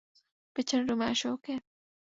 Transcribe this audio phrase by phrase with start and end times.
[0.55, 1.53] পেছনের রুমে আসো, ওকে?